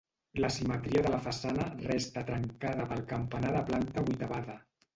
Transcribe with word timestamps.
La 0.43 0.49
simetria 0.53 1.03
de 1.07 1.11
la 1.15 1.19
façana 1.25 1.67
resta 1.83 2.25
trencada 2.31 2.89
pel 2.95 3.07
campanar 3.15 3.55
de 3.61 3.65
planta 3.71 4.09
vuitavada. 4.13 4.61